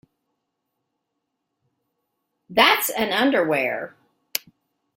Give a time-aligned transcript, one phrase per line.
[2.49, 3.95] That's an underwear.